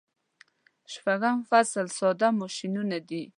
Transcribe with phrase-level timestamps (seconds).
[0.93, 3.23] شپږم فصل ساده ماشینونه دي.